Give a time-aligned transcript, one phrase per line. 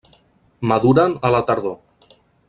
[0.71, 2.15] Maduren a la tardor.